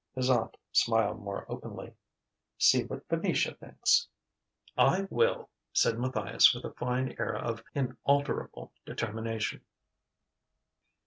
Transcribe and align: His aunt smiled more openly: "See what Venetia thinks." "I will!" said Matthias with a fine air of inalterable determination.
His 0.15 0.31
aunt 0.31 0.57
smiled 0.71 1.21
more 1.21 1.45
openly: 1.47 1.93
"See 2.57 2.83
what 2.85 3.07
Venetia 3.07 3.53
thinks." 3.53 4.07
"I 4.75 5.05
will!" 5.11 5.51
said 5.73 5.99
Matthias 5.99 6.55
with 6.55 6.65
a 6.65 6.73
fine 6.73 7.15
air 7.19 7.35
of 7.35 7.63
inalterable 7.75 8.73
determination. 8.83 9.61